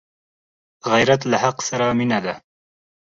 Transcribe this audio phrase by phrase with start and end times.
[0.91, 2.33] غیرت له حق سره مینه ده